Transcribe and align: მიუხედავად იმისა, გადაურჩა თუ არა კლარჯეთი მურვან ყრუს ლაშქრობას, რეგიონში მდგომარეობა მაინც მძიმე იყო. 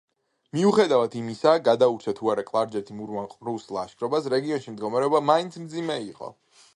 მიუხედავად 0.59 1.17
იმისა, 1.19 1.51
გადაურჩა 1.67 2.13
თუ 2.19 2.31
არა 2.33 2.45
კლარჯეთი 2.47 2.97
მურვან 3.01 3.29
ყრუს 3.33 3.67
ლაშქრობას, 3.77 4.31
რეგიონში 4.35 4.73
მდგომარეობა 4.77 5.25
მაინც 5.31 5.63
მძიმე 5.67 5.99
იყო. 6.11 6.33